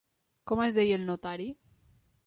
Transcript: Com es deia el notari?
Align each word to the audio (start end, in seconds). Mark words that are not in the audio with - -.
Com 0.51 0.63
es 0.65 0.79
deia 0.79 0.97
el 1.01 1.05
notari? 1.11 1.49